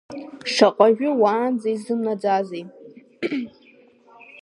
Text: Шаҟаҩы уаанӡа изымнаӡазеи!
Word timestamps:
Шаҟаҩы 0.53 1.09
уаанӡа 1.21 1.67
изымнаӡазеи! 1.73 2.63